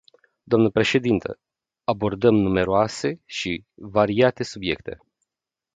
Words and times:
Dnă 0.49 0.69
președintă, 0.69 1.39
abordăm 1.83 2.35
numeroase 2.35 3.21
și 3.25 3.65
variate 3.73 4.43
subiecte. 4.43 4.97